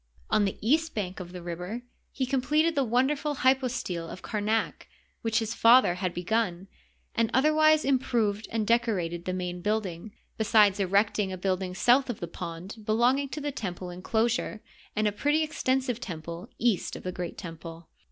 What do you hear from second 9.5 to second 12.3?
uilding, besides erecting a building south of the